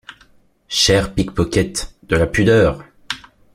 [0.67, 2.83] Chers pick-pockets, de la pudeur!